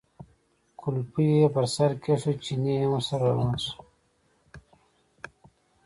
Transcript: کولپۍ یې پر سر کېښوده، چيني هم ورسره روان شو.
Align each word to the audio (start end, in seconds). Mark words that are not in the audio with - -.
کولپۍ 0.79 1.27
یې 1.39 1.47
پر 1.53 1.65
سر 1.75 1.91
کېښوده، 2.03 2.41
چيني 2.43 2.75
هم 2.81 2.89
ورسره 2.93 3.25
روان 3.29 3.53
شو. 3.61 3.73